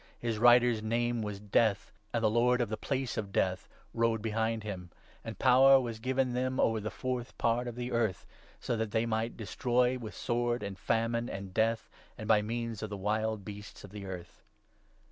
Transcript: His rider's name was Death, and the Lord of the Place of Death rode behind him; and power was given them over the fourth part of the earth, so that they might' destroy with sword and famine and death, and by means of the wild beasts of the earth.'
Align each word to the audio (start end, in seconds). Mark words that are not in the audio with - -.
His 0.19 0.39
rider's 0.39 0.81
name 0.81 1.21
was 1.21 1.39
Death, 1.39 1.91
and 2.11 2.23
the 2.23 2.27
Lord 2.31 2.59
of 2.59 2.69
the 2.69 2.75
Place 2.75 3.17
of 3.17 3.31
Death 3.31 3.69
rode 3.93 4.19
behind 4.19 4.63
him; 4.63 4.89
and 5.23 5.37
power 5.37 5.79
was 5.79 5.99
given 5.99 6.33
them 6.33 6.59
over 6.59 6.79
the 6.79 6.89
fourth 6.89 7.37
part 7.37 7.67
of 7.67 7.75
the 7.75 7.91
earth, 7.91 8.25
so 8.59 8.75
that 8.77 8.89
they 8.89 9.05
might' 9.05 9.37
destroy 9.37 9.99
with 9.99 10.15
sword 10.15 10.63
and 10.63 10.79
famine 10.79 11.29
and 11.29 11.53
death, 11.53 11.87
and 12.17 12.27
by 12.27 12.41
means 12.41 12.81
of 12.81 12.89
the 12.89 12.97
wild 12.97 13.45
beasts 13.45 13.83
of 13.83 13.91
the 13.91 14.07
earth.' 14.07 14.41